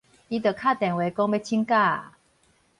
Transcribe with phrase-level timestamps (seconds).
[0.03, 0.09] 伊就敲電
[0.95, 2.17] 話講欲請假矣